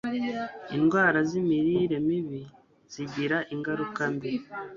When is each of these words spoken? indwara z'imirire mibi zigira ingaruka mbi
indwara 0.75 1.19
z'imirire 1.29 1.97
mibi 2.07 2.41
zigira 2.93 3.37
ingaruka 3.53 4.01
mbi 4.15 4.31